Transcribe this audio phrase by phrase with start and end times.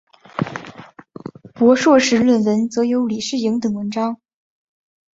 [1.53, 4.19] 博硕士论文则有李诗莹等文章。